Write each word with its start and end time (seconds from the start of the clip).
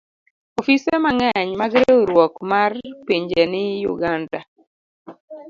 Ofise 0.59 0.91
mang'eny 1.03 1.49
mag 1.61 1.71
Riwruok 1.79 2.33
mar 2.51 2.71
Pinje 3.05 3.43
ni 3.51 3.63
Uganda. 3.93 4.39